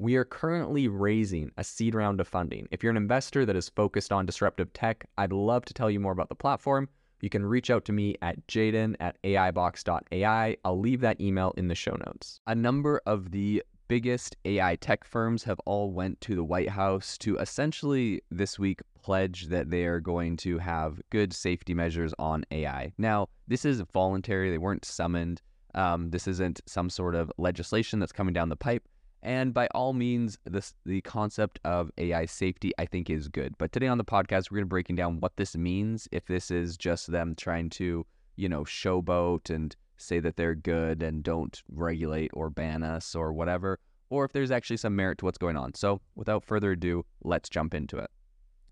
we 0.00 0.14
are 0.14 0.24
currently 0.24 0.86
raising 0.86 1.50
a 1.56 1.64
seed 1.64 1.94
round 1.94 2.20
of 2.20 2.28
funding. 2.28 2.68
If 2.70 2.82
you're 2.82 2.90
an 2.90 2.96
investor 2.96 3.44
that 3.44 3.56
is 3.56 3.68
focused 3.68 4.12
on 4.12 4.26
disruptive 4.26 4.72
tech, 4.72 5.04
I'd 5.18 5.32
love 5.32 5.64
to 5.64 5.74
tell 5.74 5.90
you 5.90 5.98
more 5.98 6.12
about 6.12 6.28
the 6.28 6.36
platform. 6.36 6.88
You 7.20 7.28
can 7.28 7.44
reach 7.44 7.68
out 7.68 7.84
to 7.86 7.92
me 7.92 8.14
at 8.22 8.46
jaeden 8.46 8.94
at 9.00 9.20
aibox.ai. 9.24 10.56
I'll 10.64 10.78
leave 10.78 11.00
that 11.00 11.20
email 11.20 11.52
in 11.56 11.66
the 11.66 11.74
show 11.74 11.96
notes. 12.06 12.40
A 12.46 12.54
number 12.54 13.00
of 13.06 13.32
the 13.32 13.64
biggest 13.88 14.36
AI 14.44 14.76
tech 14.76 15.02
firms 15.02 15.42
have 15.42 15.58
all 15.64 15.90
went 15.90 16.20
to 16.20 16.36
the 16.36 16.44
White 16.44 16.68
House 16.68 17.18
to 17.18 17.36
essentially 17.38 18.22
this 18.30 18.56
week 18.56 18.80
pledge 19.02 19.46
that 19.46 19.70
they 19.70 19.84
are 19.84 19.98
going 19.98 20.36
to 20.36 20.58
have 20.58 21.00
good 21.10 21.32
safety 21.32 21.74
measures 21.74 22.14
on 22.20 22.44
AI. 22.52 22.92
Now, 22.98 23.28
this 23.48 23.64
is 23.64 23.82
voluntary. 23.92 24.50
They 24.50 24.58
weren't 24.58 24.84
summoned. 24.84 25.42
Um, 25.74 26.10
this 26.10 26.28
isn't 26.28 26.60
some 26.66 26.88
sort 26.88 27.16
of 27.16 27.32
legislation 27.36 27.98
that's 27.98 28.12
coming 28.12 28.34
down 28.34 28.48
the 28.48 28.56
pipe. 28.56 28.86
And 29.22 29.52
by 29.52 29.66
all 29.74 29.92
means, 29.92 30.38
this 30.44 30.74
the 30.84 31.00
concept 31.00 31.58
of 31.64 31.90
AI 31.98 32.26
safety 32.26 32.72
I 32.78 32.86
think 32.86 33.10
is 33.10 33.28
good. 33.28 33.56
But 33.58 33.72
today 33.72 33.88
on 33.88 33.98
the 33.98 34.04
podcast, 34.04 34.50
we're 34.50 34.58
going 34.58 34.62
to 34.62 34.66
be 34.66 34.70
breaking 34.70 34.96
down 34.96 35.20
what 35.20 35.36
this 35.36 35.56
means. 35.56 36.08
If 36.12 36.26
this 36.26 36.50
is 36.50 36.76
just 36.76 37.10
them 37.10 37.34
trying 37.36 37.70
to, 37.70 38.06
you 38.36 38.48
know, 38.48 38.62
showboat 38.62 39.50
and 39.50 39.74
say 39.96 40.20
that 40.20 40.36
they're 40.36 40.54
good 40.54 41.02
and 41.02 41.22
don't 41.24 41.60
regulate 41.68 42.30
or 42.32 42.50
ban 42.50 42.84
us 42.84 43.14
or 43.14 43.32
whatever, 43.32 43.80
or 44.10 44.24
if 44.24 44.32
there's 44.32 44.52
actually 44.52 44.76
some 44.76 44.94
merit 44.94 45.18
to 45.18 45.24
what's 45.24 45.38
going 45.38 45.56
on. 45.56 45.74
So 45.74 46.00
without 46.14 46.44
further 46.44 46.72
ado, 46.72 47.04
let's 47.24 47.48
jump 47.48 47.74
into 47.74 47.98
it. 47.98 48.10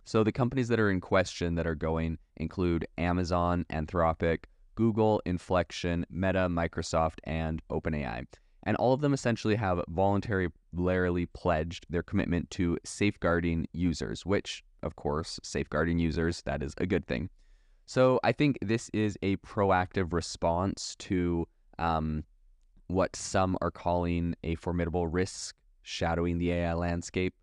So 0.05 0.23
the 0.23 0.33
companies 0.33 0.69
that 0.69 0.79
are 0.79 0.91
in 0.91 1.01
question 1.01 1.57
that 1.57 1.67
are 1.67 1.75
going 1.75 2.19
include 2.37 2.87
Amazon, 2.97 3.67
Anthropic, 3.71 4.45
Google, 4.77 5.21
Inflection, 5.27 6.07
Meta, 6.09 6.47
Microsoft, 6.49 7.19
and 7.25 7.61
OpenAI 7.71 8.27
and 8.67 8.77
all 8.77 8.93
of 8.93 9.01
them 9.01 9.15
essentially 9.15 9.55
have 9.55 9.81
voluntarily 9.89 11.27
pledged 11.27 11.87
their 11.89 12.03
commitment 12.03 12.51
to 12.51 12.77
safeguarding 12.85 13.69
users, 13.73 14.27
which, 14.27 14.65
of 14.83 14.97
course, 14.97 15.39
safeguarding 15.45 16.01
users, 16.01 16.43
that 16.43 16.63
is 16.65 16.75
a 16.79 16.87
good 16.87 17.07
thing. 17.07 17.31
So 17.87 18.19
I 18.25 18.33
think 18.33 18.59
this 18.61 18.91
is 18.93 19.17
a 19.23 19.37
proactive 19.37 20.13
response 20.13 20.97
to 20.99 21.47
um, 21.79 22.25
what 22.89 23.15
some 23.15 23.57
are 23.61 23.71
calling 23.71 24.35
a 24.43 24.57
formidable 24.57 25.07
risk 25.07 25.55
shadowing 25.83 26.39
the 26.39 26.51
AI 26.51 26.75
landscape. 26.75 27.35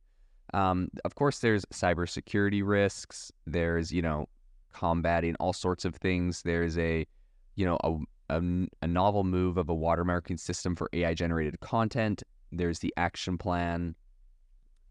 Um, 0.54 0.90
of 1.06 1.16
course, 1.16 1.40
there's 1.40 1.64
cybersecurity 1.74 2.62
risks. 2.66 3.32
There's, 3.48 3.94
you 3.94 4.02
know, 4.02 4.28
combating 4.74 5.36
all 5.36 5.54
sorts 5.54 5.86
of 5.86 5.96
things. 5.96 6.42
There's 6.42 6.78
a, 6.78 7.08
you 7.56 7.66
know, 7.66 7.78
a, 7.82 7.96
a, 8.34 8.68
a 8.82 8.88
novel 8.88 9.24
move 9.24 9.58
of 9.58 9.70
a 9.70 9.76
watermarking 9.76 10.40
system 10.40 10.76
for 10.76 10.90
AI 10.94 11.14
generated 11.14 11.60
content. 11.60 12.24
There's 12.52 12.80
the 12.80 12.94
action 12.98 13.38
plan 13.38 13.96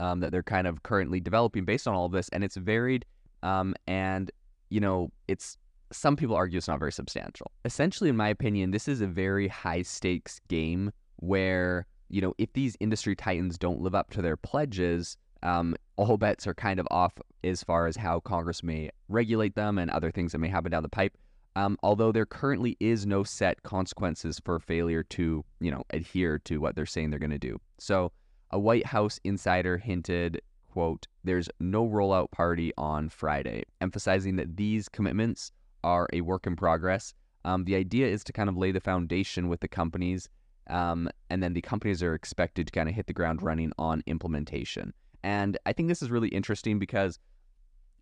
um, 0.01 0.21
that 0.21 0.33
they're 0.33 0.43
kind 0.43 0.67
of 0.67 0.83
currently 0.83 1.21
developing 1.21 1.65
based 1.65 1.87
on 1.87 1.95
all 1.95 2.07
of 2.07 2.13
this, 2.13 2.29
and 2.31 2.43
it's 2.45 2.57
varied. 2.57 3.05
Um, 3.43 3.75
and 3.87 4.31
you 4.71 4.81
know, 4.81 5.11
it's 5.29 5.59
some 5.93 6.17
people 6.17 6.35
argue 6.35 6.59
it's 6.59 6.69
not 6.69 6.79
very 6.79 6.93
substantial. 6.93 7.51
Essentially, 7.65 8.09
in 8.09 8.17
my 8.17 8.29
opinion, 8.29 8.71
this 8.71 8.89
is 8.89 9.01
a 9.01 9.07
very 9.07 9.49
high 9.49 9.83
stakes 9.83 10.41
game 10.49 10.93
where 11.17 11.87
you 12.09 12.21
know 12.21 12.35
if 12.39 12.53
these 12.53 12.77
industry 12.81 13.15
titans 13.15 13.59
don't 13.59 13.81
live 13.81 13.95
up 13.95 14.11
to 14.11 14.23
their 14.23 14.37
pledges, 14.37 15.17
um, 15.43 15.75
all 15.97 16.17
bets 16.17 16.47
are 16.47 16.55
kind 16.55 16.81
of 16.81 16.89
off 16.91 17.13
as 17.45 17.63
far 17.63 17.87
as 17.87 17.97
how 17.97 18.21
Congress 18.21 18.63
may 18.63 18.91
regulate 19.09 19.55
them 19.55 19.79
and 19.79 19.91
other 19.91 20.11
things 20.11 20.33
that 20.33 20.39
may 20.39 20.49
happen 20.49 20.71
down 20.71 20.83
the 20.83 20.89
pipe 20.89 21.17
um, 21.57 21.77
although 21.83 22.13
there 22.13 22.27
currently 22.27 22.77
is 22.81 23.07
no 23.07 23.25
set 23.25 23.63
consequences 23.63 24.41
for 24.45 24.59
failure 24.59 25.03
to, 25.03 25.45
you 25.61 25.71
know, 25.71 25.83
adhere 25.91 26.39
to 26.41 26.59
what 26.59 26.75
they're 26.75 26.87
saying 26.87 27.11
they're 27.11 27.19
going 27.19 27.31
to 27.31 27.39
do. 27.39 27.61
So, 27.79 28.13
a 28.51 28.59
White 28.59 28.87
House 28.87 29.19
insider 29.25 29.79
hinted, 29.79 30.43
quote, 30.71 31.07
there's 31.25 31.49
no 31.61 31.87
rollout 31.87 32.31
party 32.31 32.73
on 32.77 33.09
Friday, 33.09 33.65
emphasizing 33.81 34.37
that 34.37 34.57
these 34.57 34.89
commitments 34.89 35.53
are 35.85 36.09
a 36.13 36.21
work 36.21 36.47
in 36.47 36.57
progress. 36.57 37.15
Um, 37.45 37.65
the 37.65 37.77
idea 37.77 38.07
is 38.07 38.23
to 38.25 38.33
kind 38.33 38.49
of 38.49 38.57
lay 38.57 38.71
the 38.71 38.81
foundation 38.81 39.49
with 39.49 39.61
the 39.61 39.69
companies, 39.69 40.29
um, 40.69 41.09
and 41.31 41.43
then 41.43 41.55
the 41.55 41.63
companies 41.63 42.03
are 42.03 42.15
expected 42.15 42.67
to 42.67 42.73
kind 42.73 42.89
of 42.89 42.95
hit 42.95 43.07
the 43.07 43.13
ground 43.13 43.43
running 43.43 43.73
on 43.79 44.03
implementation. 44.07 44.93
And 45.25 45.59
I 45.67 45.73
think 45.73 45.89
this 45.89 46.03
is 46.03 46.11
really 46.11 46.29
interesting 46.29 46.79
because 46.79 47.19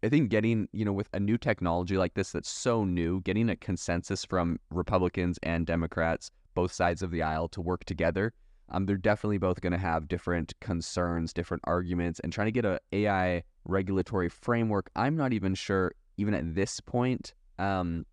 I 0.02 0.08
think 0.08 0.30
getting, 0.30 0.68
you 0.72 0.84
know, 0.84 0.92
with 0.92 1.08
a 1.12 1.20
new 1.20 1.36
technology 1.36 1.96
like 1.98 2.14
this 2.14 2.32
that's 2.32 2.48
so 2.48 2.84
new, 2.84 3.20
getting 3.20 3.50
a 3.50 3.56
consensus 3.56 4.24
from 4.24 4.58
Republicans 4.70 5.38
and 5.42 5.66
Democrats, 5.66 6.30
both 6.54 6.72
sides 6.72 7.02
of 7.02 7.10
the 7.10 7.22
aisle, 7.22 7.48
to 7.48 7.60
work 7.60 7.84
together, 7.84 8.32
um, 8.70 8.86
they're 8.86 8.96
definitely 8.96 9.38
both 9.38 9.60
going 9.60 9.72
to 9.72 9.78
have 9.78 10.08
different 10.08 10.54
concerns, 10.60 11.32
different 11.32 11.62
arguments, 11.66 12.20
and 12.20 12.32
trying 12.32 12.46
to 12.46 12.52
get 12.52 12.64
a 12.64 12.80
AI 12.92 13.42
regulatory 13.64 14.28
framework. 14.28 14.90
I'm 14.96 15.16
not 15.16 15.32
even 15.32 15.54
sure, 15.54 15.92
even 16.16 16.34
at 16.34 16.54
this 16.54 16.80
point, 16.80 17.34
um, 17.58 18.06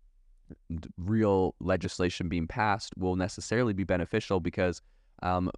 real 0.98 1.54
legislation 1.60 2.28
being 2.28 2.46
passed 2.46 2.92
will 2.98 3.16
necessarily 3.16 3.72
be 3.72 3.84
beneficial 3.84 4.40
because 4.40 4.82
um, 5.22 5.50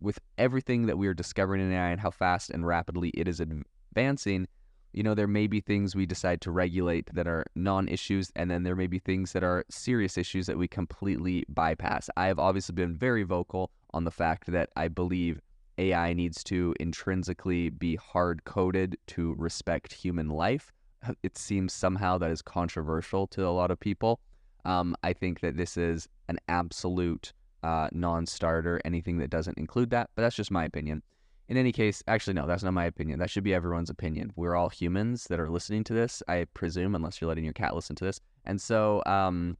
with 0.00 0.18
everything 0.38 0.86
that 0.86 0.98
we 0.98 1.06
are 1.06 1.14
discovering 1.14 1.60
in 1.60 1.72
AI 1.72 1.90
and 1.90 2.00
how 2.00 2.10
fast 2.10 2.50
and 2.50 2.66
rapidly 2.66 3.10
it 3.10 3.28
is 3.28 3.40
advancing, 3.40 4.48
you 4.96 5.02
know, 5.02 5.14
there 5.14 5.26
may 5.26 5.46
be 5.46 5.60
things 5.60 5.94
we 5.94 6.06
decide 6.06 6.40
to 6.40 6.50
regulate 6.50 7.14
that 7.14 7.28
are 7.28 7.44
non 7.54 7.86
issues, 7.86 8.32
and 8.34 8.50
then 8.50 8.62
there 8.62 8.74
may 8.74 8.86
be 8.86 8.98
things 8.98 9.32
that 9.32 9.44
are 9.44 9.62
serious 9.68 10.16
issues 10.16 10.46
that 10.46 10.56
we 10.56 10.66
completely 10.66 11.44
bypass. 11.50 12.08
I 12.16 12.28
have 12.28 12.38
obviously 12.38 12.74
been 12.74 12.94
very 12.94 13.22
vocal 13.22 13.70
on 13.92 14.04
the 14.04 14.10
fact 14.10 14.50
that 14.52 14.70
I 14.74 14.88
believe 14.88 15.42
AI 15.76 16.14
needs 16.14 16.42
to 16.44 16.74
intrinsically 16.80 17.68
be 17.68 17.96
hard 17.96 18.44
coded 18.44 18.96
to 19.08 19.34
respect 19.34 19.92
human 19.92 20.30
life. 20.30 20.72
It 21.22 21.36
seems 21.36 21.74
somehow 21.74 22.16
that 22.18 22.30
is 22.30 22.40
controversial 22.40 23.26
to 23.28 23.46
a 23.46 23.52
lot 23.52 23.70
of 23.70 23.78
people. 23.78 24.18
Um, 24.64 24.96
I 25.02 25.12
think 25.12 25.40
that 25.40 25.58
this 25.58 25.76
is 25.76 26.08
an 26.28 26.38
absolute 26.48 27.34
uh, 27.62 27.88
non 27.92 28.24
starter, 28.24 28.80
anything 28.82 29.18
that 29.18 29.28
doesn't 29.28 29.58
include 29.58 29.90
that, 29.90 30.08
but 30.14 30.22
that's 30.22 30.36
just 30.36 30.50
my 30.50 30.64
opinion 30.64 31.02
in 31.48 31.56
any 31.56 31.72
case, 31.72 32.02
actually, 32.08 32.34
no, 32.34 32.46
that's 32.46 32.62
not 32.62 32.74
my 32.74 32.86
opinion. 32.86 33.18
That 33.18 33.30
should 33.30 33.44
be 33.44 33.54
everyone's 33.54 33.90
opinion. 33.90 34.32
We're 34.36 34.56
all 34.56 34.68
humans 34.68 35.24
that 35.24 35.38
are 35.38 35.48
listening 35.48 35.84
to 35.84 35.94
this, 35.94 36.22
I 36.28 36.46
presume, 36.54 36.94
unless 36.94 37.20
you're 37.20 37.28
letting 37.28 37.44
your 37.44 37.52
cat 37.52 37.74
listen 37.74 37.94
to 37.96 38.04
this. 38.04 38.20
And 38.44 38.60
so, 38.60 39.02
um, 39.06 39.56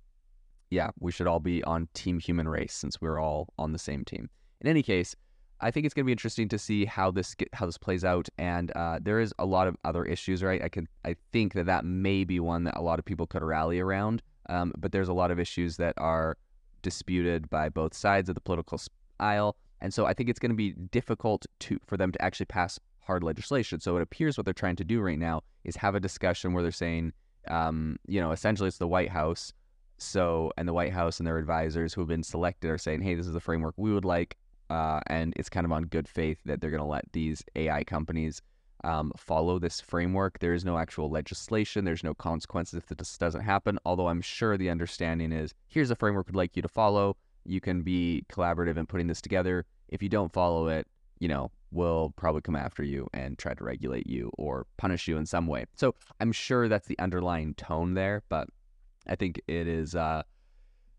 yeah, 0.70 0.90
we 0.98 1.12
should 1.12 1.28
all 1.28 1.40
be 1.40 1.62
on 1.64 1.88
Team 1.94 2.18
Human 2.18 2.48
Race 2.48 2.74
since 2.74 3.00
we're 3.00 3.20
all 3.20 3.48
on 3.58 3.72
the 3.72 3.78
same 3.78 4.04
team. 4.04 4.28
In 4.60 4.68
any 4.68 4.82
case, 4.82 5.14
I 5.60 5.70
think 5.70 5.86
it's 5.86 5.94
going 5.94 6.04
to 6.04 6.06
be 6.06 6.12
interesting 6.12 6.48
to 6.48 6.58
see 6.58 6.84
how 6.84 7.10
this 7.10 7.34
get, 7.34 7.48
how 7.52 7.66
this 7.66 7.78
plays 7.78 8.04
out. 8.04 8.28
And 8.36 8.72
uh, 8.72 8.98
there 9.00 9.20
is 9.20 9.32
a 9.38 9.46
lot 9.46 9.68
of 9.68 9.76
other 9.84 10.04
issues, 10.04 10.42
right? 10.42 10.62
I 10.62 10.68
can 10.68 10.88
I 11.04 11.16
think 11.32 11.54
that 11.54 11.66
that 11.66 11.84
may 11.84 12.24
be 12.24 12.40
one 12.40 12.64
that 12.64 12.76
a 12.76 12.82
lot 12.82 12.98
of 12.98 13.04
people 13.04 13.26
could 13.26 13.42
rally 13.42 13.80
around. 13.80 14.22
Um, 14.48 14.72
but 14.76 14.92
there's 14.92 15.08
a 15.08 15.14
lot 15.14 15.30
of 15.30 15.40
issues 15.40 15.76
that 15.78 15.94
are 15.96 16.36
disputed 16.82 17.48
by 17.48 17.68
both 17.68 17.94
sides 17.94 18.28
of 18.28 18.34
the 18.34 18.40
political 18.40 18.80
aisle. 19.18 19.56
And 19.80 19.92
so 19.92 20.06
I 20.06 20.14
think 20.14 20.28
it's 20.28 20.38
going 20.38 20.50
to 20.50 20.56
be 20.56 20.72
difficult 20.72 21.46
to 21.60 21.78
for 21.86 21.96
them 21.96 22.12
to 22.12 22.22
actually 22.22 22.46
pass 22.46 22.78
hard 23.00 23.22
legislation. 23.22 23.80
So 23.80 23.96
it 23.96 24.02
appears 24.02 24.36
what 24.36 24.44
they're 24.44 24.54
trying 24.54 24.76
to 24.76 24.84
do 24.84 25.00
right 25.00 25.18
now 25.18 25.42
is 25.64 25.76
have 25.76 25.94
a 25.94 26.00
discussion 26.00 26.52
where 26.52 26.62
they're 26.62 26.72
saying, 26.72 27.12
um, 27.48 27.98
you 28.06 28.20
know, 28.20 28.32
essentially 28.32 28.68
it's 28.68 28.78
the 28.78 28.88
White 28.88 29.10
House. 29.10 29.52
So 29.98 30.52
and 30.58 30.68
the 30.68 30.72
White 30.72 30.92
House 30.92 31.20
and 31.20 31.26
their 31.26 31.38
advisors 31.38 31.94
who 31.94 32.00
have 32.02 32.08
been 32.08 32.22
selected 32.22 32.70
are 32.70 32.78
saying, 32.78 33.02
hey, 33.02 33.14
this 33.14 33.26
is 33.26 33.32
the 33.32 33.40
framework 33.40 33.74
we 33.76 33.92
would 33.92 34.04
like, 34.04 34.36
uh, 34.68 35.00
and 35.06 35.32
it's 35.36 35.48
kind 35.48 35.64
of 35.64 35.72
on 35.72 35.84
good 35.84 36.08
faith 36.08 36.38
that 36.44 36.60
they're 36.60 36.70
going 36.70 36.82
to 36.82 36.86
let 36.86 37.10
these 37.12 37.42
AI 37.54 37.84
companies 37.84 38.42
um, 38.84 39.12
follow 39.16 39.58
this 39.58 39.80
framework. 39.80 40.38
There 40.38 40.54
is 40.54 40.64
no 40.64 40.78
actual 40.78 41.10
legislation. 41.10 41.84
There's 41.84 42.04
no 42.04 42.14
consequences 42.14 42.78
if 42.78 42.86
this 42.86 43.16
doesn't 43.16 43.40
happen. 43.40 43.78
Although 43.84 44.08
I'm 44.08 44.20
sure 44.20 44.56
the 44.56 44.70
understanding 44.70 45.32
is 45.32 45.54
here's 45.68 45.90
a 45.90 45.96
framework 45.96 46.26
we'd 46.26 46.36
like 46.36 46.56
you 46.56 46.62
to 46.62 46.68
follow. 46.68 47.16
You 47.48 47.60
can 47.60 47.82
be 47.82 48.24
collaborative 48.30 48.76
in 48.76 48.86
putting 48.86 49.06
this 49.06 49.20
together. 49.20 49.64
If 49.88 50.02
you 50.02 50.08
don't 50.08 50.32
follow 50.32 50.68
it, 50.68 50.86
you 51.18 51.28
know, 51.28 51.50
we'll 51.70 52.12
probably 52.16 52.40
come 52.40 52.56
after 52.56 52.82
you 52.82 53.08
and 53.12 53.38
try 53.38 53.54
to 53.54 53.64
regulate 53.64 54.06
you 54.06 54.30
or 54.38 54.66
punish 54.76 55.08
you 55.08 55.16
in 55.16 55.26
some 55.26 55.46
way. 55.46 55.66
So 55.74 55.94
I'm 56.20 56.32
sure 56.32 56.68
that's 56.68 56.88
the 56.88 56.98
underlying 56.98 57.54
tone 57.54 57.94
there, 57.94 58.22
but 58.28 58.48
I 59.06 59.14
think 59.16 59.40
it 59.46 59.66
is. 59.66 59.94
Uh, 59.94 60.22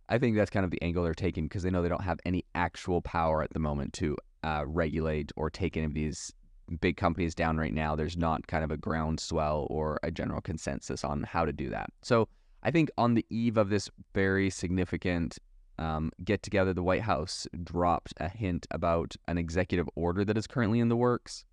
I 0.10 0.18
think 0.18 0.38
that's 0.38 0.50
kind 0.50 0.64
of 0.64 0.72
the 0.72 0.82
angle 0.82 1.04
they're 1.04 1.14
taking 1.14 1.46
because 1.46 1.64
they 1.64 1.70
know 1.70 1.82
they 1.82 1.90
don't 1.90 2.04
have 2.04 2.20
any 2.26 2.46
actual 2.56 3.02
power 3.02 3.44
at 3.44 3.52
the 3.52 3.60
moment 3.60 3.94
to 3.94 4.16
uh, 4.44 4.64
regulate 4.66 5.32
or 5.36 5.50
take 5.50 5.76
any 5.76 5.86
of 5.86 5.94
these 5.94 6.32
big 6.80 6.98
companies 6.98 7.36
down 7.36 7.58
right 7.58 7.74
now. 7.74 7.96
There's 7.96 8.18
not 8.18 8.48
kind 8.48 8.64
of 8.64 8.72
a 8.72 8.78
groundswell 8.78 9.68
or 9.70 10.00
a 10.04 10.12
general 10.12 10.42
consensus 10.42 11.04
on 11.04 11.24
how 11.24 11.46
to 11.46 11.52
do 11.52 11.70
that. 11.70 11.90
So 12.02 12.30
I 12.64 12.72
think 12.72 12.90
on 12.98 13.14
the 13.14 13.26
eve 13.30 13.58
of 13.58 13.70
this 13.70 13.90
very 14.14 14.50
significant 14.50 15.38
um, 15.80 16.12
get 16.24 16.44
together, 16.44 16.74
the 16.74 16.84
White 16.84 17.02
House 17.02 17.48
dropped 17.64 18.14
a 18.18 18.30
hint 18.30 18.68
about 18.72 19.16
an 19.28 19.38
executive 19.38 19.90
order 19.96 20.26
that 20.26 20.38
is 20.38 20.48
currently 20.48 20.80
in 20.80 20.90
the 20.90 20.96
works. 20.96 21.46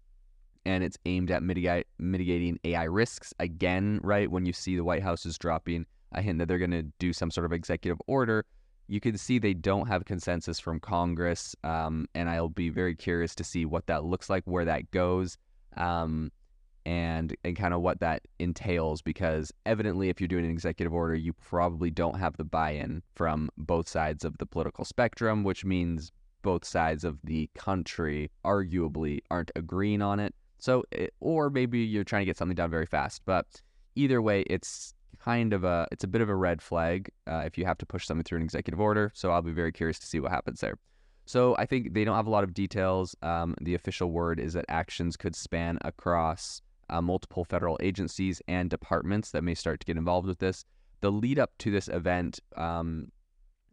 And 0.66 0.82
it's 0.82 0.96
aimed 1.04 1.30
at 1.30 1.42
mitigate, 1.42 1.86
mitigating 1.98 2.58
AI 2.64 2.84
risks. 2.84 3.34
Again, 3.38 4.00
right? 4.02 4.30
When 4.30 4.46
you 4.46 4.52
see 4.52 4.76
the 4.76 4.84
White 4.84 5.02
House 5.02 5.26
is 5.26 5.36
dropping 5.36 5.84
a 6.12 6.22
hint 6.22 6.38
that 6.38 6.48
they're 6.48 6.58
going 6.58 6.70
to 6.70 6.84
do 6.98 7.12
some 7.12 7.30
sort 7.30 7.44
of 7.44 7.52
executive 7.52 8.00
order, 8.06 8.46
you 8.86 9.00
can 9.00 9.18
see 9.18 9.38
they 9.38 9.54
don't 9.54 9.88
have 9.88 10.04
consensus 10.04 10.58
from 10.58 10.80
Congress. 10.80 11.54
Um, 11.64 12.06
and 12.14 12.30
I'll 12.30 12.48
be 12.48 12.70
very 12.70 12.94
curious 12.94 13.34
to 13.36 13.44
see 13.44 13.66
what 13.66 13.86
that 13.86 14.04
looks 14.04 14.30
like, 14.30 14.44
where 14.44 14.64
that 14.64 14.90
goes. 14.90 15.36
Um, 15.76 16.30
and 16.86 17.34
and 17.44 17.56
kind 17.56 17.72
of 17.72 17.80
what 17.80 18.00
that 18.00 18.22
entails 18.38 19.00
because 19.00 19.52
evidently 19.64 20.08
if 20.08 20.20
you're 20.20 20.28
doing 20.28 20.44
an 20.44 20.50
executive 20.50 20.92
order 20.92 21.14
you 21.14 21.32
probably 21.32 21.90
don't 21.90 22.18
have 22.18 22.36
the 22.36 22.44
buy-in 22.44 23.02
from 23.14 23.48
both 23.56 23.88
sides 23.88 24.24
of 24.24 24.36
the 24.38 24.46
political 24.46 24.84
spectrum 24.84 25.44
which 25.44 25.64
means 25.64 26.12
both 26.42 26.64
sides 26.64 27.04
of 27.04 27.18
the 27.24 27.48
country 27.54 28.30
arguably 28.44 29.20
aren't 29.30 29.50
agreeing 29.56 30.02
on 30.02 30.20
it. 30.20 30.34
So 30.58 30.84
it, 30.92 31.14
or 31.20 31.50
maybe 31.50 31.80
you're 31.80 32.04
trying 32.04 32.20
to 32.20 32.26
get 32.26 32.36
something 32.36 32.54
done 32.54 32.70
very 32.70 32.86
fast 32.86 33.22
but 33.24 33.46
either 33.96 34.22
way 34.22 34.42
it's 34.42 34.94
kind 35.18 35.54
of 35.54 35.64
a 35.64 35.88
it's 35.90 36.04
a 36.04 36.08
bit 36.08 36.20
of 36.20 36.28
a 36.28 36.36
red 36.36 36.60
flag 36.60 37.10
uh, 37.26 37.42
if 37.46 37.56
you 37.56 37.64
have 37.64 37.78
to 37.78 37.86
push 37.86 38.06
something 38.06 38.24
through 38.24 38.36
an 38.36 38.44
executive 38.44 38.80
order. 38.80 39.10
So 39.14 39.30
i'll 39.30 39.42
be 39.42 39.52
very 39.52 39.72
curious 39.72 39.98
to 40.00 40.06
see 40.06 40.20
what 40.20 40.30
happens 40.30 40.60
there. 40.60 40.78
So 41.26 41.56
I 41.56 41.64
think 41.64 41.94
they 41.94 42.04
don't 42.04 42.16
have 42.16 42.26
a 42.26 42.30
lot 42.30 42.44
of 42.44 42.52
details. 42.52 43.16
Um, 43.22 43.54
the 43.60 43.74
official 43.74 44.10
word 44.10 44.38
is 44.38 44.52
that 44.52 44.66
actions 44.68 45.16
could 45.16 45.34
span 45.34 45.78
across 45.82 46.60
uh, 46.90 47.00
multiple 47.00 47.44
federal 47.44 47.78
agencies 47.80 48.40
and 48.48 48.70
departments 48.70 49.30
that 49.30 49.44
may 49.44 49.54
start 49.54 49.80
to 49.80 49.86
get 49.86 49.96
involved 49.96 50.26
with 50.26 50.38
this. 50.38 50.64
The 51.00 51.10
lead 51.10 51.38
up 51.38 51.52
to 51.58 51.70
this 51.70 51.88
event 51.88 52.40
um, 52.56 53.08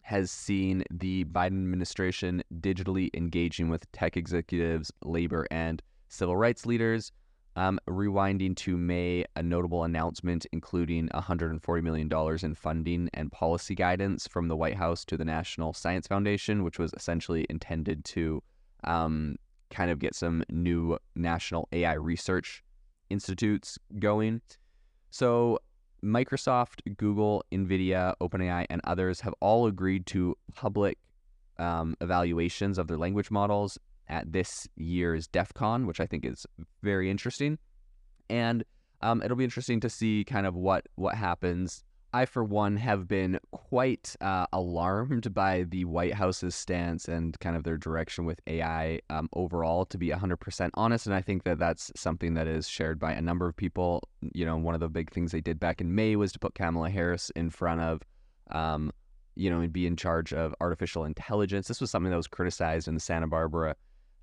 has 0.02 0.32
seen 0.32 0.84
the 0.92 1.26
Biden 1.26 1.64
administration 1.64 2.44
digitally 2.60 3.10
engaging 3.14 3.70
with 3.70 3.90
tech 3.92 4.18
executives, 4.18 4.92
labor, 5.04 5.46
and 5.52 5.82
civil 6.10 6.36
rights 6.36 6.66
leaders. 6.66 7.12
Um, 7.58 7.80
rewinding 7.90 8.56
to 8.58 8.78
May, 8.78 9.26
a 9.36 9.44
notable 9.44 9.84
announcement 9.84 10.46
including 10.54 11.10
$140 11.10 11.84
million 11.84 12.10
in 12.44 12.56
funding 12.56 13.10
and 13.14 13.30
policy 13.30 13.76
guidance 13.76 14.26
from 14.26 14.48
the 14.48 14.56
White 14.56 14.78
House 14.78 15.04
to 15.06 15.18
the 15.18 15.26
National 15.26 15.74
Science 15.74 16.08
Foundation, 16.08 16.64
which 16.64 16.80
was 16.80 16.94
essentially 16.94 17.46
intended 17.50 18.06
to 18.06 18.42
um, 18.86 19.36
kind 19.70 19.92
of 19.92 20.00
get 20.00 20.16
some 20.16 20.44
new 20.50 20.98
national 21.16 21.68
AI 21.72 21.94
research 21.94 22.64
institutes 23.12 23.78
going. 24.00 24.42
So 25.10 25.60
Microsoft, 26.04 26.82
Google, 26.98 27.44
NVIDIA, 27.52 28.16
OpenAI, 28.22 28.66
and 28.70 28.82
others 28.84 29.22
have 29.22 29.34
all 29.40 29.68
agreed 29.68 30.06
to 30.08 30.36
public 30.56 30.98
um, 31.60 31.96
evaluations 32.02 32.78
of 32.78 32.88
their 32.88 32.98
language 32.98 33.30
models 33.30 33.78
at 34.08 34.32
this 34.32 34.68
year's 34.76 35.28
DEF 35.28 35.54
CON, 35.54 35.86
which 35.86 36.00
I 36.00 36.08
think 36.08 36.26
is 36.26 36.46
very 36.82 37.10
interesting. 37.10 37.60
And 38.30 38.64
um, 39.02 39.22
it'll 39.22 39.38
be 39.38 39.44
interesting 39.44 39.80
to 39.82 39.90
see 39.90 40.24
kind 40.24 40.46
of 40.46 40.56
what 40.56 40.88
what 40.96 41.16
happens 41.16 41.84
I, 42.14 42.26
for 42.26 42.44
one, 42.44 42.76
have 42.78 43.08
been 43.08 43.40
quite 43.52 44.16
uh, 44.20 44.46
alarmed 44.52 45.34
by 45.34 45.64
the 45.64 45.86
White 45.86 46.14
House's 46.14 46.56
stance 46.56 47.08
and 47.08 47.40
kind 47.40 47.56
of 47.56 47.64
their 47.64 47.78
direction 47.78 48.26
with 48.26 48.42
AI 48.48 49.00
um, 49.10 49.30
overall, 49.34 49.86
to 49.86 49.98
be 49.98 50.10
100% 50.10 50.70
honest. 50.74 51.06
And 51.06 51.16
I 51.16 51.22
think 51.22 51.44
that 51.44 51.58
that's 51.58 51.92
something 51.96 52.34
that 52.34 52.48
is 52.48 52.68
shared 52.68 53.00
by 53.00 53.14
a 53.14 53.22
number 53.22 53.48
of 53.48 53.56
people. 53.56 54.04
You 54.34 54.46
know, 54.46 54.58
one 54.58 54.74
of 54.74 54.82
the 54.82 54.90
big 54.90 55.12
things 55.12 55.32
they 55.32 55.42
did 55.42 55.60
back 55.60 55.80
in 55.80 55.96
May 55.96 56.18
was 56.18 56.34
to 56.34 56.40
put 56.40 56.54
Kamala 56.54 56.90
Harris 56.90 57.30
in 57.36 57.50
front 57.50 57.80
of, 57.80 58.02
um, 58.52 58.92
you 59.36 59.50
know, 59.50 59.62
and 59.62 59.72
be 59.72 59.88
in 59.88 59.96
charge 59.96 60.34
of 60.34 60.54
artificial 60.60 61.06
intelligence. 61.06 61.70
This 61.70 61.80
was 61.80 61.92
something 61.92 62.12
that 62.12 62.18
was 62.18 62.28
criticized 62.28 62.90
in 62.90 62.94
the 62.94 63.00
Santa 63.00 63.28
Barbara 63.28 63.76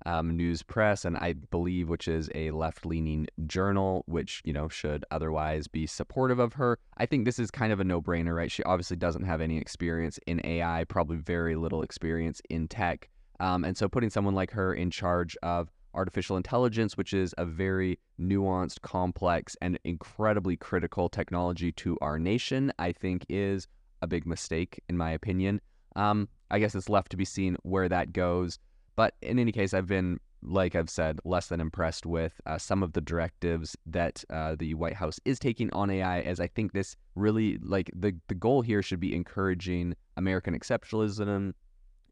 um, 0.05 0.35
News 0.35 0.63
Press, 0.63 1.05
and 1.05 1.17
I 1.17 1.33
believe 1.33 1.89
which 1.89 2.07
is 2.07 2.29
a 2.35 2.51
left 2.51 2.85
leaning 2.85 3.27
journal, 3.47 4.03
which, 4.07 4.41
you 4.45 4.53
know, 4.53 4.69
should 4.69 5.05
otherwise 5.11 5.67
be 5.67 5.85
supportive 5.87 6.39
of 6.39 6.53
her. 6.53 6.77
I 6.97 7.05
think 7.05 7.25
this 7.25 7.39
is 7.39 7.51
kind 7.51 7.73
of 7.73 7.79
a 7.79 7.83
no 7.83 8.01
brainer, 8.01 8.35
right? 8.35 8.51
She 8.51 8.63
obviously 8.63 8.97
doesn't 8.97 9.25
have 9.25 9.41
any 9.41 9.57
experience 9.57 10.19
in 10.27 10.41
AI, 10.43 10.83
probably 10.85 11.17
very 11.17 11.55
little 11.55 11.81
experience 11.81 12.41
in 12.49 12.67
tech. 12.67 13.09
Um, 13.39 13.63
and 13.63 13.77
so 13.77 13.87
putting 13.87 14.09
someone 14.09 14.35
like 14.35 14.51
her 14.51 14.73
in 14.73 14.91
charge 14.91 15.37
of 15.43 15.71
artificial 15.93 16.37
intelligence, 16.37 16.97
which 16.97 17.13
is 17.13 17.33
a 17.37 17.45
very 17.45 17.99
nuanced, 18.19 18.81
complex, 18.81 19.55
and 19.61 19.79
incredibly 19.83 20.55
critical 20.55 21.09
technology 21.09 21.71
to 21.73 21.97
our 22.01 22.19
nation, 22.19 22.71
I 22.79 22.91
think 22.91 23.25
is 23.29 23.67
a 24.01 24.07
big 24.07 24.25
mistake, 24.25 24.81
in 24.89 24.97
my 24.97 25.11
opinion. 25.11 25.61
Um, 25.95 26.29
I 26.51 26.59
guess 26.59 26.75
it's 26.75 26.89
left 26.89 27.11
to 27.11 27.17
be 27.17 27.25
seen 27.25 27.57
where 27.63 27.89
that 27.89 28.13
goes. 28.13 28.59
But 28.99 29.13
in 29.21 29.39
any 29.39 29.53
case, 29.53 29.73
I've 29.73 29.87
been, 29.87 30.19
like 30.43 30.75
I've 30.75 30.89
said, 30.89 31.21
less 31.23 31.47
than 31.47 31.61
impressed 31.61 32.05
with 32.05 32.33
uh, 32.45 32.57
some 32.57 32.83
of 32.83 32.91
the 32.91 32.99
directives 32.99 33.77
that 33.85 34.25
uh, 34.29 34.57
the 34.59 34.73
White 34.73 34.95
House 34.95 35.21
is 35.23 35.39
taking 35.39 35.71
on 35.71 35.89
AI, 35.89 36.19
as 36.19 36.41
I 36.41 36.47
think 36.47 36.73
this 36.73 36.97
really, 37.15 37.59
like, 37.59 37.89
the, 37.95 38.13
the 38.27 38.35
goal 38.35 38.61
here 38.61 38.81
should 38.81 38.99
be 38.99 39.15
encouraging 39.15 39.95
American 40.17 40.53
exceptionalism. 40.53 41.53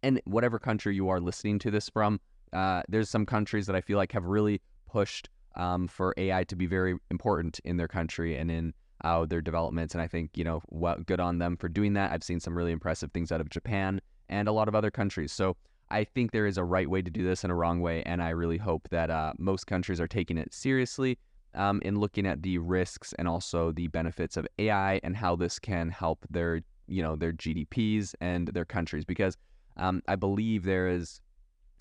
And 0.02 0.22
whatever 0.24 0.60
country 0.60 0.96
you 0.96 1.10
are 1.10 1.20
listening 1.20 1.60
to 1.60 1.72
this 1.72 1.90
from, 1.90 2.22
uh, 2.54 2.84
there's 2.88 3.10
some 3.10 3.26
countries 3.26 3.68
that 3.68 3.76
I 3.76 3.82
feel 3.82 3.98
like 3.98 4.14
have 4.14 4.24
really 4.24 4.62
pushed 4.90 5.28
um, 5.58 5.90
for 5.90 6.14
AI 6.16 6.46
to 6.46 6.56
be 6.56 6.68
very 6.68 6.96
important 7.12 7.60
in 7.66 7.76
their 7.76 7.90
country 7.90 8.38
and 8.38 8.50
in 8.50 8.74
uh, 9.04 9.26
their 9.26 9.42
developments. 9.42 9.94
And 9.94 10.02
I 10.02 10.08
think, 10.08 10.38
you 10.38 10.46
know, 10.46 10.62
well, 10.70 10.96
good 11.06 11.20
on 11.20 11.40
them 11.40 11.58
for 11.58 11.68
doing 11.68 11.96
that. 11.96 12.14
I've 12.14 12.24
seen 12.24 12.40
some 12.40 12.58
really 12.58 12.72
impressive 12.72 13.12
things 13.12 13.30
out 13.30 13.42
of 13.42 13.50
Japan 13.50 14.00
and 14.30 14.48
a 14.48 14.54
lot 14.54 14.70
of 14.70 14.76
other 14.76 14.90
countries. 14.90 15.34
So 15.34 15.58
I 15.90 16.04
think 16.04 16.32
there 16.32 16.48
is 16.48 16.58
a 16.58 16.64
right 16.64 16.90
way 16.90 17.02
to 17.02 17.10
do 17.10 17.24
this 17.24 17.44
and 17.44 17.52
a 17.52 17.56
wrong 17.56 17.80
way, 17.80 18.04
and 18.04 18.22
I 18.22 18.30
really 18.30 18.58
hope 18.58 18.88
that 18.90 19.10
uh, 19.10 19.34
most 19.38 19.68
countries 19.68 20.02
are 20.02 20.08
taking 20.08 20.38
it 20.38 20.54
seriously 20.54 21.18
um, 21.56 21.82
in 21.84 22.00
looking 22.00 22.26
at 22.26 22.42
the 22.42 22.58
risks 22.58 23.14
and 23.18 23.28
also 23.28 23.72
the 23.72 23.88
benefits 23.88 24.38
of 24.38 24.48
AI 24.60 25.00
and 25.04 25.16
how 25.16 25.36
this 25.36 25.60
can 25.60 25.90
help 25.90 26.26
their 26.30 26.62
you 26.88 27.02
know 27.02 27.16
their 27.16 27.34
GDPs 27.34 28.16
and 28.22 28.48
their 28.50 28.66
countries 28.66 29.06
because 29.06 29.38
um, 29.78 30.02
I 30.08 30.16
believe 30.16 30.64
there 30.64 30.88
is 30.88 31.22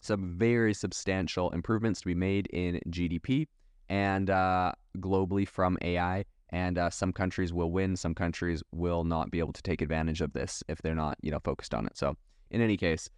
some 0.00 0.36
very 0.38 0.74
substantial 0.74 1.50
improvements 1.50 2.00
to 2.00 2.06
be 2.06 2.14
made 2.14 2.46
in 2.48 2.80
GDP 2.90 3.46
and 3.88 4.30
uh, 4.30 4.72
globally 4.98 5.46
from 5.46 5.78
AI. 5.82 6.24
And 6.50 6.78
uh, 6.78 6.90
some 6.90 7.12
countries 7.12 7.52
will 7.52 7.72
win, 7.72 7.96
some 7.96 8.14
countries 8.14 8.62
will 8.70 9.02
not 9.02 9.30
be 9.30 9.40
able 9.40 9.52
to 9.52 9.62
take 9.62 9.82
advantage 9.82 10.20
of 10.20 10.32
this 10.32 10.62
if 10.68 10.80
they're 10.80 10.94
not, 10.94 11.18
you 11.20 11.30
know, 11.30 11.40
focused 11.42 11.74
on 11.74 11.86
it. 11.86 11.98
So, 11.98 12.16
in 12.50 12.60
any 12.60 12.76
case, 12.76 13.10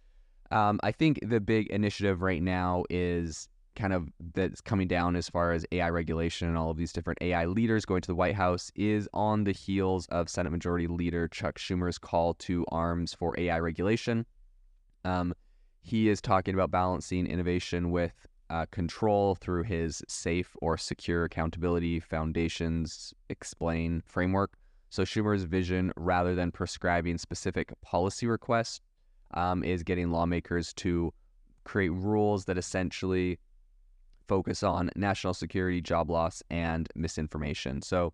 um, 0.51 0.79
I 0.83 0.91
think 0.91 1.19
the 1.21 1.39
big 1.39 1.67
initiative 1.67 2.21
right 2.21 2.41
now 2.41 2.83
is 2.89 3.47
kind 3.75 3.93
of 3.93 4.09
that's 4.33 4.61
coming 4.61 4.87
down 4.87 5.15
as 5.15 5.29
far 5.29 5.51
as 5.53 5.65
AI 5.71 5.89
regulation 5.89 6.47
and 6.47 6.57
all 6.57 6.71
of 6.71 6.77
these 6.77 6.91
different 6.91 7.19
AI 7.21 7.45
leaders 7.45 7.85
going 7.85 8.01
to 8.01 8.07
the 8.07 8.15
White 8.15 8.35
House 8.35 8.71
is 8.75 9.07
on 9.13 9.45
the 9.45 9.53
heels 9.53 10.05
of 10.07 10.27
Senate 10.27 10.51
Majority 10.51 10.87
Leader 10.87 11.27
Chuck 11.27 11.57
Schumer's 11.57 11.97
call 11.97 12.33
to 12.35 12.65
arms 12.71 13.13
for 13.13 13.39
AI 13.39 13.59
regulation. 13.59 14.25
Um, 15.05 15.33
he 15.81 16.09
is 16.09 16.19
talking 16.21 16.53
about 16.53 16.71
balancing 16.71 17.25
innovation 17.25 17.91
with 17.91 18.27
uh, 18.49 18.65
control 18.71 19.35
through 19.35 19.63
his 19.63 20.03
safe 20.07 20.55
or 20.61 20.77
secure 20.77 21.23
accountability 21.23 21.99
foundations 21.99 23.13
explain 23.29 24.01
framework. 24.05 24.57
So 24.89 25.03
Schumer's 25.03 25.43
vision, 25.43 25.93
rather 25.95 26.33
than 26.33 26.51
prescribing 26.51 27.17
specific 27.19 27.71
policy 27.81 28.25
requests, 28.25 28.81
um, 29.33 29.63
is 29.63 29.83
getting 29.83 30.11
lawmakers 30.11 30.73
to 30.73 31.13
create 31.63 31.89
rules 31.89 32.45
that 32.45 32.57
essentially 32.57 33.39
focus 34.27 34.63
on 34.63 34.89
national 34.95 35.33
security, 35.33 35.81
job 35.81 36.09
loss, 36.09 36.43
and 36.49 36.87
misinformation. 36.95 37.81
So 37.81 38.13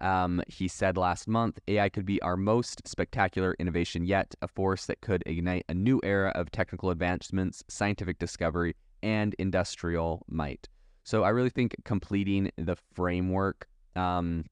um, 0.00 0.42
he 0.48 0.66
said 0.66 0.96
last 0.96 1.28
month 1.28 1.58
AI 1.68 1.88
could 1.90 2.06
be 2.06 2.20
our 2.22 2.36
most 2.36 2.86
spectacular 2.88 3.54
innovation 3.58 4.04
yet, 4.04 4.34
a 4.40 4.48
force 4.48 4.86
that 4.86 5.02
could 5.02 5.22
ignite 5.26 5.66
a 5.68 5.74
new 5.74 6.00
era 6.02 6.30
of 6.34 6.50
technical 6.50 6.90
advancements, 6.90 7.62
scientific 7.68 8.18
discovery, 8.18 8.74
and 9.02 9.34
industrial 9.38 10.24
might. 10.28 10.68
So 11.04 11.22
I 11.22 11.30
really 11.30 11.50
think 11.50 11.76
completing 11.84 12.50
the 12.56 12.76
framework, 12.94 13.68
um, 13.96 14.44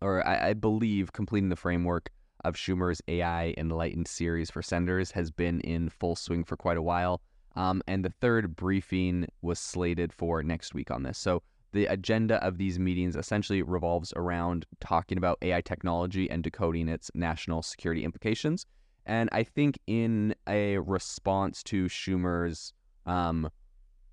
or 0.00 0.26
I, 0.26 0.50
I 0.50 0.52
believe 0.54 1.12
completing 1.12 1.50
the 1.50 1.56
framework 1.56 2.10
of 2.44 2.54
Schumer's 2.54 3.02
AI 3.08 3.54
Enlightened 3.56 4.08
series 4.08 4.50
for 4.50 4.62
senators 4.62 5.10
has 5.12 5.30
been 5.30 5.60
in 5.60 5.88
full 5.88 6.16
swing 6.16 6.44
for 6.44 6.56
quite 6.56 6.76
a 6.76 6.82
while. 6.82 7.20
Um, 7.56 7.82
and 7.86 8.04
the 8.04 8.12
third 8.20 8.56
briefing 8.56 9.26
was 9.42 9.58
slated 9.58 10.12
for 10.12 10.42
next 10.42 10.72
week 10.74 10.90
on 10.90 11.02
this. 11.02 11.18
So 11.18 11.42
the 11.72 11.86
agenda 11.86 12.42
of 12.44 12.58
these 12.58 12.78
meetings 12.78 13.16
essentially 13.16 13.62
revolves 13.62 14.12
around 14.16 14.66
talking 14.80 15.18
about 15.18 15.38
AI 15.42 15.60
technology 15.60 16.30
and 16.30 16.42
decoding 16.42 16.88
its 16.88 17.10
national 17.14 17.62
security 17.62 18.04
implications. 18.04 18.66
And 19.06 19.28
I 19.32 19.42
think 19.42 19.78
in 19.86 20.34
a 20.46 20.78
response 20.78 21.62
to 21.64 21.86
Schumer's 21.86 22.72
um, 23.06 23.50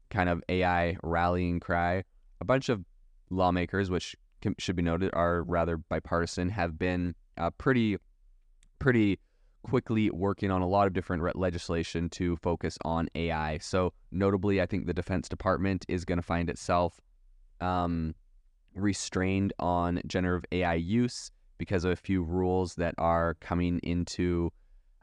kind 0.10 0.30
of 0.30 0.44
AI 0.50 0.98
rallying 1.04 1.60
cry, 1.60 2.04
a 2.42 2.46
bunch 2.46 2.70
of 2.70 2.84
lawmakers, 3.30 3.90
which 3.90 4.16
can, 4.42 4.56
should 4.58 4.76
be 4.76 4.84
noted 4.84 5.12
are 5.14 5.44
rather 5.44 5.78
bipartisan, 5.78 6.50
have 6.50 6.78
been 6.78 7.16
uh, 7.38 7.50
pretty, 7.52 7.98
pretty 8.80 9.20
quickly 9.64 10.10
working 10.12 10.52
on 10.52 10.62
a 10.62 10.68
lot 10.68 10.88
of 10.88 10.94
different 10.94 11.22
re- 11.22 11.32
legislation 11.36 12.10
to 12.10 12.38
focus 12.38 12.78
on 12.86 13.10
AI. 13.16 13.58
So, 13.58 13.94
notably, 14.12 14.62
I 14.62 14.66
think 14.66 14.86
the 14.86 14.94
Defense 14.94 15.28
Department 15.28 15.86
is 15.88 16.06
going 16.06 16.18
to 16.18 16.24
find 16.24 16.50
itself 16.50 17.02
um, 17.60 18.16
restrained 18.76 19.54
on 19.60 20.02
generative 20.08 20.46
AI 20.52 20.76
use 20.76 21.32
because 21.58 21.84
of 21.84 21.92
a 21.92 21.96
few 21.96 22.22
rules 22.24 22.76
that 22.76 22.96
are 22.98 23.36
coming 23.40 23.80
into 23.84 24.52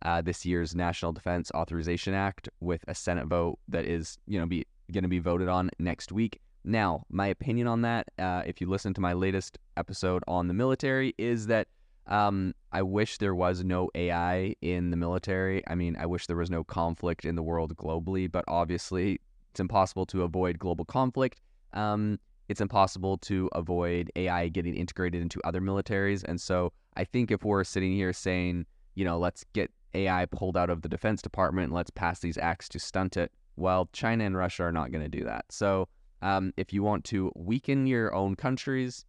uh, 0.02 0.22
this 0.22 0.44
year's 0.44 0.74
National 0.74 1.12
Defense 1.12 1.50
Authorization 1.54 2.14
Act 2.14 2.48
with 2.60 2.84
a 2.88 2.94
Senate 2.94 3.26
vote 3.26 3.58
that 3.68 3.84
is, 3.84 4.18
you 4.26 4.38
know, 4.38 4.46
be 4.46 4.66
going 4.92 5.02
to 5.02 5.08
be 5.08 5.18
voted 5.18 5.48
on 5.48 5.70
next 5.78 6.12
week. 6.12 6.40
Now, 6.64 7.04
my 7.10 7.26
opinion 7.26 7.66
on 7.66 7.82
that, 7.82 8.06
uh, 8.18 8.42
if 8.46 8.60
you 8.60 8.68
listen 8.68 8.94
to 8.94 9.00
my 9.00 9.12
latest 9.12 9.58
episode 9.76 10.22
on 10.28 10.48
the 10.48 10.54
military, 10.54 11.14
is 11.18 11.46
that 11.46 11.68
um, 12.06 12.54
I 12.72 12.82
wish 12.82 13.18
there 13.18 13.34
was 13.34 13.64
no 13.64 13.90
AI 13.94 14.54
in 14.60 14.90
the 14.90 14.96
military. 14.96 15.62
I 15.66 15.74
mean, 15.74 15.96
I 15.98 16.06
wish 16.06 16.26
there 16.26 16.36
was 16.36 16.50
no 16.50 16.64
conflict 16.64 17.24
in 17.24 17.34
the 17.34 17.42
world 17.42 17.76
globally, 17.76 18.30
but 18.30 18.44
obviously 18.48 19.20
it's 19.50 19.60
impossible 19.60 20.06
to 20.06 20.22
avoid 20.22 20.58
global 20.58 20.84
conflict. 20.84 21.40
Um, 21.72 22.18
it's 22.48 22.60
impossible 22.60 23.16
to 23.18 23.48
avoid 23.52 24.10
AI 24.16 24.48
getting 24.48 24.74
integrated 24.74 25.22
into 25.22 25.40
other 25.44 25.60
militaries. 25.60 26.22
And 26.24 26.40
so 26.40 26.72
I 26.96 27.04
think 27.04 27.30
if 27.30 27.44
we're 27.44 27.64
sitting 27.64 27.92
here 27.92 28.12
saying, 28.12 28.66
you 28.94 29.04
know, 29.04 29.18
let's 29.18 29.44
get 29.54 29.70
AI 29.94 30.26
pulled 30.26 30.56
out 30.56 30.70
of 30.70 30.82
the 30.82 30.88
Defense 30.88 31.22
Department 31.22 31.66
and 31.66 31.74
let's 31.74 31.90
pass 31.90 32.20
these 32.20 32.36
acts 32.36 32.68
to 32.70 32.78
stunt 32.78 33.16
it, 33.16 33.32
well, 33.56 33.88
China 33.92 34.24
and 34.24 34.36
Russia 34.36 34.64
are 34.64 34.72
not 34.72 34.92
going 34.92 35.04
to 35.04 35.18
do 35.18 35.24
that. 35.24 35.46
So 35.50 35.88
um, 36.20 36.52
if 36.56 36.72
you 36.72 36.82
want 36.82 37.04
to 37.04 37.32
weaken 37.34 37.86
your 37.86 38.14
own 38.14 38.36
countries, 38.36 39.04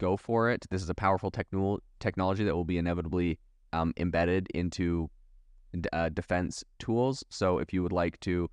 go 0.00 0.16
for 0.16 0.50
it. 0.50 0.66
This 0.70 0.82
is 0.82 0.90
a 0.90 0.94
powerful 0.94 1.30
techno- 1.30 1.78
technology 2.00 2.42
that 2.44 2.54
will 2.54 2.64
be 2.64 2.78
inevitably 2.78 3.38
um, 3.72 3.92
embedded 3.96 4.48
into 4.54 5.08
uh, 5.92 6.08
defense 6.08 6.64
tools. 6.80 7.22
So 7.28 7.58
if 7.58 7.72
you 7.72 7.82
would 7.82 7.92
like 7.92 8.18
to 8.20 8.50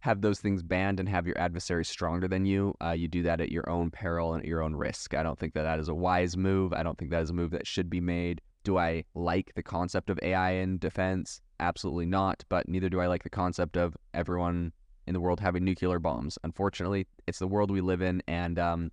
have 0.00 0.20
those 0.20 0.38
things 0.38 0.62
banned 0.62 1.00
and 1.00 1.08
have 1.08 1.26
your 1.26 1.38
adversary 1.38 1.84
stronger 1.84 2.28
than 2.28 2.44
you, 2.44 2.74
uh, 2.84 2.90
you 2.90 3.08
do 3.08 3.22
that 3.22 3.40
at 3.40 3.50
your 3.50 3.68
own 3.68 3.90
peril 3.90 4.34
and 4.34 4.42
at 4.42 4.48
your 4.48 4.62
own 4.62 4.76
risk. 4.76 5.14
I 5.14 5.22
don't 5.22 5.38
think 5.38 5.54
that 5.54 5.62
that 5.62 5.80
is 5.80 5.88
a 5.88 5.94
wise 5.94 6.36
move. 6.36 6.72
I 6.74 6.82
don't 6.82 6.98
think 6.98 7.10
that 7.10 7.22
is 7.22 7.30
a 7.30 7.34
move 7.34 7.50
that 7.52 7.66
should 7.66 7.88
be 7.88 8.00
made. 8.00 8.42
Do 8.64 8.78
I 8.78 9.04
like 9.14 9.52
the 9.56 9.62
concept 9.62 10.10
of 10.10 10.18
AI 10.22 10.52
in 10.52 10.78
defense? 10.78 11.40
Absolutely 11.58 12.06
not. 12.06 12.44
But 12.48 12.68
neither 12.68 12.90
do 12.90 13.00
I 13.00 13.06
like 13.06 13.24
the 13.24 13.30
concept 13.30 13.76
of 13.76 13.96
everyone 14.12 14.72
in 15.06 15.14
the 15.14 15.20
world 15.20 15.40
having 15.40 15.64
nuclear 15.64 15.98
bombs. 15.98 16.38
Unfortunately, 16.44 17.06
it's 17.26 17.38
the 17.38 17.48
world 17.48 17.70
we 17.70 17.80
live 17.80 18.02
in, 18.02 18.22
and 18.26 18.58
um, 18.58 18.90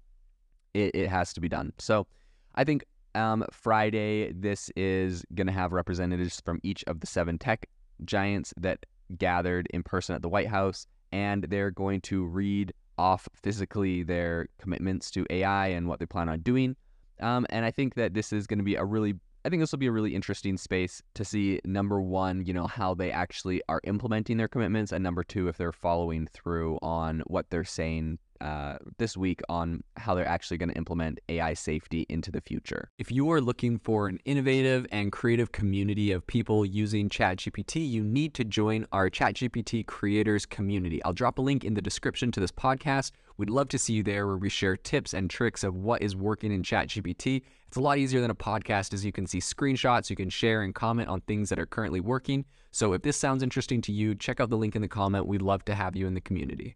it, 0.74 0.96
it 0.96 1.08
has 1.08 1.34
to 1.34 1.42
be 1.42 1.50
done. 1.50 1.74
So 1.78 2.08
I 2.56 2.64
think 2.64 2.86
um, 3.16 3.46
Friday, 3.52 4.32
this 4.32 4.72
is 4.76 5.24
going 5.36 5.48
to 5.48 5.54
have 5.54 5.72
representatives 5.74 6.42
from 6.44 6.60
each 6.64 6.84
of 6.88 7.00
the 7.00 7.08
seven 7.08 7.38
tech 7.38 7.68
giants 8.06 8.54
that 8.58 8.86
gathered 9.18 9.68
in 9.72 9.84
person 9.84 10.16
at 10.16 10.22
the 10.22 10.30
White 10.30 10.48
House 10.48 10.88
and 11.12 11.44
they're 11.46 11.72
going 11.72 12.02
to 12.02 12.26
read 12.26 12.74
off 12.98 13.28
physically 13.34 14.04
their 14.04 14.48
commitments 14.60 15.12
to 15.12 15.26
AI 15.30 15.68
and 15.68 15.88
what 15.88 16.00
they 16.00 16.06
plan 16.06 16.30
on 16.30 16.40
doing. 16.40 16.76
Um, 17.20 17.46
and 17.50 17.66
I 17.66 17.72
think 17.72 17.96
that 17.96 18.14
this 18.14 18.32
is 18.32 18.48
going 18.48 18.60
to 18.60 18.64
be 18.64 18.76
a 18.76 18.86
really, 18.86 19.16
I 19.44 19.50
think 19.50 19.62
this 19.62 19.72
will 19.72 19.80
be 19.80 19.88
a 19.88 19.92
really 19.92 20.16
interesting 20.16 20.58
space 20.58 21.02
to 21.16 21.26
see 21.26 21.60
number 21.66 22.02
one, 22.02 22.46
you 22.46 22.54
know, 22.54 22.68
how 22.68 22.94
they 22.94 23.12
actually 23.12 23.62
are 23.70 23.82
implementing 23.84 24.38
their 24.38 24.48
commitments, 24.48 24.92
and 24.92 25.04
number 25.04 25.24
two, 25.24 25.48
if 25.48 25.58
they're 25.58 25.72
following 25.72 26.28
through 26.28 26.80
on 26.82 27.24
what 27.28 27.50
they're 27.50 27.64
saying 27.64 28.20
uh, 28.42 28.78
this 28.98 29.16
week 29.16 29.42
on 29.50 29.84
how 29.98 30.16
they're 30.16 30.28
actually 30.28 30.58
going 30.58 30.70
to 30.70 30.76
implement 30.76 31.20
AI 31.30 31.54
safety 31.54 32.06
into 32.10 32.32
the 32.32 32.42
future. 32.42 32.90
If 32.98 33.12
you 33.12 33.32
are 33.32 33.40
looking 33.40 33.78
for 33.78 34.08
an 34.08 34.20
innovative 34.26 34.88
and 34.92 35.12
creative 35.12 35.52
community 35.52 36.12
of 36.12 36.26
people 36.26 36.66
using 36.66 37.08
ChatGPT, 37.08 37.88
you 37.88 38.04
need 38.04 38.34
to 38.34 38.44
join 38.44 38.88
our 38.92 39.10
ChatGPT 39.10 39.86
creators 39.86 40.46
community. 40.46 41.04
I'll 41.04 41.14
drop 41.14 41.38
a 41.38 41.42
link 41.42 41.64
in 41.64 41.76
the 41.76 41.82
description 41.82 42.32
to 42.32 42.40
this 42.40 42.52
podcast. 42.52 43.12
We'd 43.38 43.50
love 43.50 43.70
to 43.70 43.78
see 43.78 43.94
you 43.94 44.04
there 44.04 44.28
where 44.28 44.38
we 44.38 44.50
share 44.50 44.76
tips 44.76 45.14
and 45.14 45.30
tricks 45.30 45.64
of 45.64 45.76
what 45.76 46.02
is 46.02 46.16
working 46.16 46.52
in 46.52 46.64
ChatGPT. 46.64 47.44
It's 47.68 47.78
a 47.78 47.82
lot 47.82 47.98
easier 47.98 48.22
than 48.22 48.32
a 48.32 48.36
podcast 48.36 48.94
as 48.94 49.06
you 49.06 49.12
can 49.12 49.28
see 49.28 49.40
screenshots, 49.40 50.10
you 50.10 50.16
can 50.16 50.30
share 50.30 50.64
and 50.64 50.76
comment 50.76 51.10
on 51.10 51.22
things 51.22 51.50
that 51.50 51.60
are 51.60 51.66
currently 51.66 52.00
working. 52.02 52.46
So 52.72 52.94
if 52.94 53.02
this 53.02 53.18
sounds 53.18 53.44
interesting 53.44 53.82
to 53.82 53.92
you, 53.92 54.16
check 54.16 54.40
out 54.40 54.50
the 54.50 54.58
link 54.58 54.76
in 54.76 54.82
the 54.82 54.88
comment. 54.88 55.28
We'd 55.28 55.42
love 55.42 55.64
to 55.66 55.76
have 55.76 55.96
you 55.96 56.08
in 56.08 56.14
the 56.14 56.22
community. 56.22 56.76